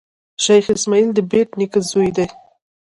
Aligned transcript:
شېخ 0.43 0.65
اسماعیل 0.75 1.09
دبېټ 1.17 1.49
نیکه 1.59 1.79
زوی 1.89 2.09
دﺉ. 2.17 2.29